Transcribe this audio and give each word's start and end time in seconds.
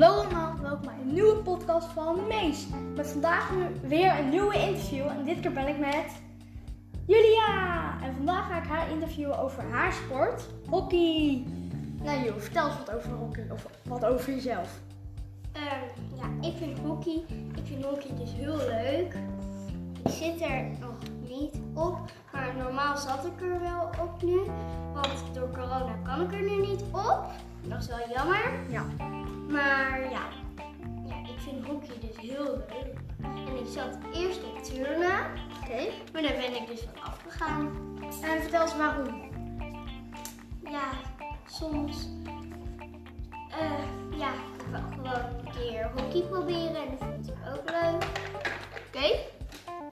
Hallo 0.00 0.22
allemaal, 0.22 0.56
welkom 0.60 0.86
bij 0.86 0.94
een 1.00 1.12
nieuwe 1.12 1.36
podcast 1.36 1.86
van 1.88 2.26
Mees. 2.28 2.66
Met 2.94 3.06
vandaag 3.06 3.50
nu 3.52 3.88
weer 3.88 4.18
een 4.18 4.28
nieuwe 4.28 4.54
interview 4.54 5.06
en 5.06 5.24
dit 5.24 5.40
keer 5.40 5.52
ben 5.52 5.68
ik 5.68 5.78
met 5.78 6.22
Julia. 7.06 7.94
En 8.02 8.14
vandaag 8.14 8.46
ga 8.46 8.58
ik 8.58 8.68
haar 8.68 8.90
interviewen 8.90 9.38
over 9.38 9.62
haar 9.62 9.92
sport, 9.92 10.48
hockey. 10.68 11.44
Nou 12.02 12.18
Julia, 12.18 12.40
vertel 12.40 12.66
eens 12.66 12.76
wat 12.76 12.94
over 12.94 13.10
hockey 13.10 13.46
of 13.50 13.66
wat 13.84 14.04
over 14.04 14.34
jezelf. 14.34 14.80
Ehm, 15.52 15.64
ja, 16.16 16.48
ik 16.48 16.56
vind 16.56 16.78
hockey, 16.78 17.24
ik 17.54 17.66
vind 17.66 17.84
hockey 17.84 18.16
dus 18.16 18.32
heel 18.32 18.56
leuk. 18.56 19.14
Ik 20.04 20.10
zit 20.10 20.40
er 20.40 20.64
nog 20.80 20.96
niet 21.28 21.60
op, 21.74 21.98
maar 22.32 22.54
normaal 22.56 22.96
zat 22.96 23.24
ik 23.24 23.40
er 23.40 23.60
wel 23.60 23.90
op 24.02 24.22
nu. 24.22 24.40
Want 24.94 25.34
door 25.34 25.50
corona 25.50 25.96
kan 26.02 26.20
ik 26.20 26.32
er 26.32 26.42
nu 26.42 26.66
niet 26.66 26.82
op. 26.92 27.24
Dat 27.62 27.80
is 27.80 27.86
wel 27.86 28.08
jammer. 28.14 28.50
Ja. 28.68 28.84
Maar 29.48 30.00
ja, 30.00 30.28
ja 31.06 31.16
ik 31.16 31.38
vind 31.38 31.66
hockey 31.66 31.94
dus 32.00 32.30
heel 32.30 32.44
leuk. 32.44 32.94
En 33.22 33.56
ik 33.56 33.66
zat 33.72 33.98
eerst 34.14 34.44
op 34.44 34.62
turnen, 34.64 35.20
Oké. 35.62 35.88
maar 36.12 36.22
daar 36.22 36.36
ben 36.36 36.56
ik 36.56 36.66
dus 36.66 36.80
van 36.80 37.02
afgegaan. 37.02 37.70
En 38.22 38.40
vertel 38.40 38.62
eens 38.62 38.76
waarom. 38.76 39.28
Ja, 40.64 40.90
soms 41.46 42.08
eh, 43.50 44.18
ja, 44.18 44.32
ik 44.32 44.66
wil 44.70 44.80
gewoon 44.90 45.38
een 45.38 45.52
keer 45.52 45.90
hockey 45.96 46.22
proberen 46.22 46.74
en 46.74 46.98
dat 46.98 47.08
vind 47.08 47.28
ik 47.28 47.34
ook 47.56 47.70
leuk. 47.70 48.04
Oké. 48.86 49.16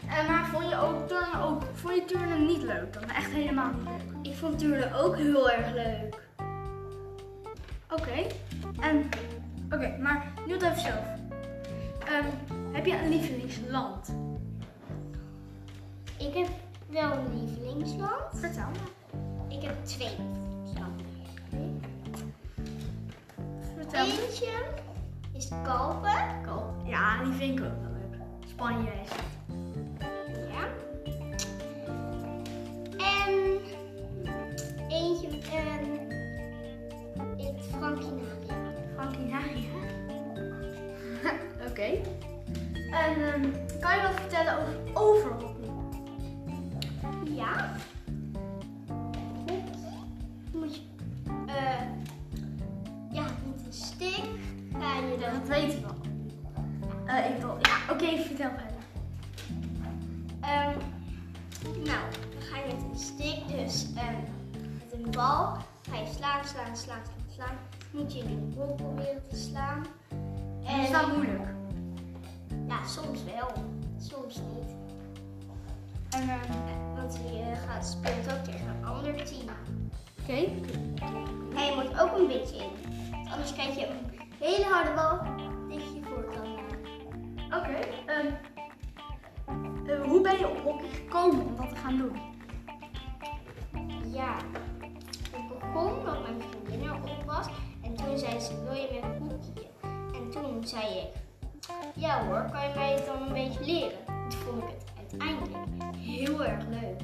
En 0.09 0.27
maar 0.27 0.47
vond 0.53 0.69
je 0.69 0.77
ook 0.81 1.09
turnen 1.09 1.41
ook, 1.43 1.63
vond 1.73 1.95
je 1.95 2.05
turnen 2.05 2.47
niet 2.47 2.63
leuk 2.63 2.93
dan? 2.93 3.03
Echt 3.11 3.31
helemaal 3.31 3.71
niet 3.73 3.85
leuk. 3.85 4.33
Ik 4.33 4.39
vond 4.39 4.59
turnen 4.59 4.93
ook 4.93 5.17
heel 5.17 5.51
erg 5.51 5.73
leuk. 5.73 6.28
Oké. 7.91 8.27
En, 8.81 9.09
oké, 9.73 9.97
maar 10.01 10.33
nu 10.47 10.53
het 10.53 10.63
even 10.63 10.81
zelf. 10.81 11.07
Ehm, 11.99 12.27
heb 12.73 12.87
je 12.87 12.99
een 12.99 13.09
lievelingsland? 13.09 14.09
Ik 16.19 16.35
heb 16.35 16.49
wel 16.89 17.13
een 17.13 17.47
lievelingsland. 17.47 18.23
Vertel 18.33 18.69
me. 18.71 19.57
Ik 19.57 19.63
heb 19.63 19.85
twee 19.85 20.09
lievelingslanden. 20.09 21.07
Vertel 23.77 24.07
me. 24.07 24.27
Eentje 24.27 24.53
is 25.33 25.49
Kalpen. 25.65 26.43
Cool. 26.43 26.75
Ja, 26.85 27.25
die 27.25 27.33
vind 27.33 27.59
ik 27.59 27.65
ook 27.65 27.81
wel 27.83 27.93
leuk. 27.93 28.21
Spanje 28.49 28.91
is 29.05 29.11
En 42.91 43.33
ehm, 43.33 43.43
kan 43.81 43.97
je 43.97 44.03
wat 44.03 44.21
vertellen 44.21 44.59
over 44.59 44.77
overhockey? 44.95 45.71
Ja. 47.25 47.73
Hockey 49.47 49.63
moet 50.53 50.75
je, 50.77 50.81
eh, 51.47 51.81
ja, 53.13 53.23
met 53.23 53.67
een 53.67 53.73
stick 53.73 54.25
ga 54.79 54.95
je 54.95 55.17
dan 55.21 55.33
dat 55.33 55.49
weten 55.49 55.81
we 55.81 55.87
al. 55.87 55.97
Eh, 57.07 57.31
ik 57.31 57.41
wil, 57.41 57.59
ja, 57.61 57.93
oké, 57.93 58.23
vertel 58.23 58.51
verder. 58.51 58.77
Ehm, 60.41 60.79
nou, 61.63 62.01
dan 62.33 62.43
ga 62.43 62.59
je 62.59 62.75
met 62.75 62.85
een 62.91 62.99
stick, 62.99 63.49
dus 63.49 63.87
ehm, 63.95 64.15
met 64.79 64.93
een 64.93 65.11
bal, 65.11 65.57
ga 65.91 65.97
je 65.97 66.13
slaan, 66.17 66.45
slaan, 66.45 66.77
slaan, 66.77 67.01
slaan, 67.05 67.31
slaan. 67.35 67.57
Moet 67.91 68.13
je 68.13 68.19
in 68.19 68.27
een 68.27 68.55
bol 68.57 68.75
proberen 68.75 69.29
te 69.29 69.37
slaan. 69.37 69.87
En 70.65 70.81
is 70.81 70.91
dat 70.91 71.17
moeilijk? 71.17 71.58
Ja, 72.69 72.87
soms 72.87 73.25
wel, 73.25 73.49
soms 73.99 74.37
niet. 74.37 74.77
En, 76.11 76.21
ehm, 76.21 76.29
Eh, 76.31 76.97
Want 76.97 77.15
je 77.17 77.55
gaat 77.69 77.87
speelt 77.87 78.33
ook 78.39 78.45
tegen 78.45 78.69
een 78.69 78.85
ander 78.85 79.15
team. 79.25 79.49
oké. 80.23 80.33
En 81.57 81.65
je 81.65 81.73
moet 81.75 82.01
ook 82.01 82.17
een 82.19 82.27
beetje 82.27 82.57
in. 82.57 82.71
Anders 83.31 83.53
krijg 83.53 83.75
je 83.79 83.87
een 83.87 84.21
hele 84.39 84.65
harde 84.65 84.95
bal 84.95 85.19
tegen 85.69 85.95
je 85.95 86.03
voorkant. 86.03 86.59
Oké. 87.55 87.79
ehm, 88.07 88.27
eh, 89.87 90.03
hoe 90.09 90.21
ben 90.21 90.39
je 90.39 90.49
op 90.49 90.59
hockey 90.63 90.89
gekomen 90.89 91.47
om 91.47 91.57
dat 91.57 91.69
te 91.69 91.77
gaan 91.77 91.97
doen? 91.97 92.17
Ja, 94.13 94.37
ik 95.37 95.49
begon 95.59 95.99
omdat 95.99 96.23
mijn 96.23 96.43
vriendin 96.51 96.89
erop 96.89 97.23
was. 97.27 97.47
En 97.83 97.95
toen 97.95 98.19
zei 98.19 98.41
ze, 98.41 98.65
wil 98.65 98.75
je 98.75 99.01
met 99.03 99.19
hoekje? 99.19 99.67
En 100.15 100.31
toen 100.31 100.67
zei 100.67 100.83
ik, 100.99 101.09
ja 101.99 102.25
hoor, 102.25 102.45
kan 102.53 102.69
je 102.69 102.75
mij 102.75 102.93
het 102.93 103.07
dan 103.07 103.23
een 103.23 103.33
beetje 103.33 103.65
leren? 103.65 103.99
Toen 104.29 104.41
vond 104.41 104.63
ik 104.63 104.69
het 104.69 104.91
uiteindelijk 104.99 105.57
heel 105.97 106.45
erg 106.45 106.65
leuk. 106.69 106.99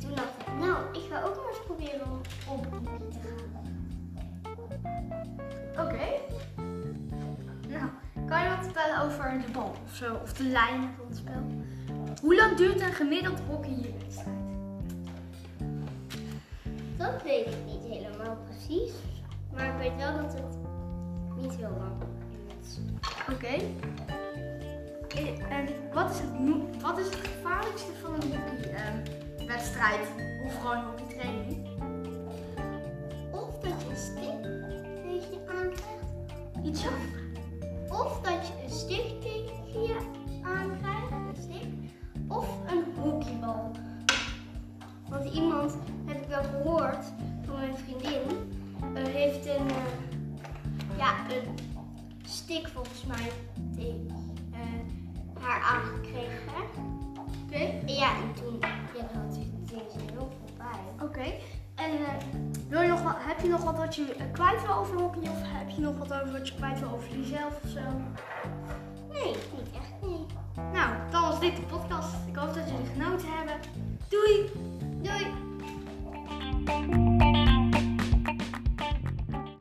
Toen 0.00 0.14
dacht 0.14 0.40
ik, 0.40 0.46
nou, 0.58 0.76
ik 0.92 1.02
ga 1.10 1.22
ook 1.22 1.36
maar 1.36 1.48
eens 1.48 1.64
proberen 1.66 2.06
om 2.48 2.58
op 2.58 2.66
hoekje 2.72 3.08
te 3.08 3.18
gaan. 3.52 3.70
Oké. 5.86 6.06
Nou, 7.68 7.90
kan 8.28 8.42
je 8.42 8.48
wat 8.48 8.64
vertellen 8.64 9.02
over 9.02 9.42
de 9.46 9.52
bal 9.52 9.74
of 9.84 9.94
zo? 9.94 10.14
Of 10.22 10.32
de 10.32 10.44
lijnen 10.44 10.90
van 10.96 11.06
het 11.06 11.16
spel? 11.16 11.42
Hoe 12.20 12.36
lang 12.36 12.56
duurt 12.56 12.80
een 12.80 12.92
gemiddeld 12.92 13.40
hockeywedstrijd? 13.48 14.36
Dat 16.96 17.22
weet 17.22 17.46
ik 17.46 17.64
niet 17.66 17.84
helemaal 17.84 18.36
precies. 18.48 18.92
Maar 19.54 19.66
ik 19.66 19.78
weet 19.78 19.96
wel 19.96 20.22
dat 20.22 20.32
het 20.32 20.56
niet 21.36 21.56
heel 21.56 21.76
lang. 21.78 21.92
Oké. 23.32 23.46
Eh, 25.16 25.56
En 25.56 25.68
wat 25.92 26.10
is, 26.10 26.18
het, 26.18 26.82
wat 26.82 26.98
is 26.98 27.04
het 27.04 27.14
gevaarlijkste 27.14 27.92
van 28.02 28.14
een 28.14 28.40
hockeywedstrijd? 28.40 30.08
of 30.46 30.60
gewoon 30.60 30.84
hockeytraining? 30.84 31.66
Of 33.30 33.58
dat 33.58 33.82
je 33.82 33.88
een 33.90 33.96
stick 33.96 34.42
tegen 35.02 35.30
je 35.30 35.40
aankrijgt. 35.48 36.64
Iets 36.64 36.82
zo. 36.82 36.88
Of 37.88 38.20
dat 38.20 38.46
je 38.46 38.52
een 38.64 38.70
stick 38.70 39.20
tegen 39.20 39.82
je 39.82 39.96
aankrijgt. 40.42 41.10
Een 41.10 41.42
stick. 41.42 41.68
Of 42.28 42.48
een 42.66 42.84
hockeybal. 43.02 43.70
Want 45.08 45.34
iemand, 45.34 45.74
heb 46.06 46.22
ik 46.22 46.28
wel 46.28 46.42
gehoord 46.42 47.04
van 47.46 47.58
mijn 47.58 47.76
vriendin, 47.76 48.22
eh, 48.94 49.04
heeft 49.04 49.46
een, 49.46 49.68
eh, 49.68 50.98
ja, 50.98 51.14
een 51.30 51.71
stick 52.32 52.68
volgens 52.68 53.04
mij 53.04 53.32
eh, 53.78 55.42
haar 55.42 55.62
aangekregen. 55.62 56.52
Oké. 57.46 57.82
Ja, 57.86 58.14
en 58.14 58.34
toen 58.34 58.58
ja, 58.60 59.20
had 59.20 59.34
ze 59.34 59.40
deze 59.64 59.98
heel 60.12 60.30
veel 60.30 60.56
bij. 60.56 61.06
Oké. 61.06 61.32
En 61.74 61.90
eh, 61.90 62.14
wil 62.68 62.80
je 62.80 62.88
nog 62.88 63.02
wat, 63.02 63.16
heb 63.18 63.40
je 63.40 63.48
nog 63.48 63.64
wat 63.64 63.76
wat 63.76 63.94
je 63.94 64.14
eh, 64.14 64.32
kwijt 64.32 64.62
wil 64.62 64.74
over 64.74 65.00
hockey? 65.00 65.22
Of 65.22 65.38
heb 65.42 65.70
je 65.70 65.80
nog 65.80 65.98
wat 65.98 66.12
over 66.12 66.32
wat 66.32 66.48
je 66.48 66.54
kwijt 66.54 66.80
wil 66.80 66.90
over 66.90 67.18
jezelf 67.18 67.60
of 67.64 67.70
zo? 67.70 67.80
Nee, 69.12 69.34
niet 69.56 69.70
echt, 69.74 69.92
nee. 70.02 70.26
Nou, 70.72 71.10
dan 71.10 71.22
was 71.22 71.40
dit 71.40 71.56
de 71.56 71.62
podcast. 71.62 72.14
Ik 72.26 72.36
hoop 72.36 72.54
dat 72.54 72.70
jullie 72.70 72.86
genoten 72.86 73.28
hebben. 73.28 73.60
Doei! 74.08 74.50